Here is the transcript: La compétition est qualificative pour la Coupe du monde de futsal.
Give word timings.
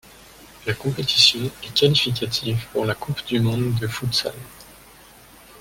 La 0.65 0.73
compétition 0.73 1.51
est 1.63 1.73
qualificative 1.75 2.65
pour 2.73 2.85
la 2.85 2.95
Coupe 2.95 3.23
du 3.27 3.39
monde 3.39 3.75
de 3.79 3.85
futsal. 3.85 4.33